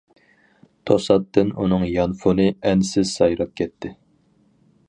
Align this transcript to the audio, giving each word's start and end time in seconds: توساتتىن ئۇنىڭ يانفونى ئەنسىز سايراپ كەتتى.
توساتتىن 0.89 1.51
ئۇنىڭ 1.65 1.85
يانفونى 1.89 2.49
ئەنسىز 2.71 3.15
سايراپ 3.19 3.57
كەتتى. 3.63 3.97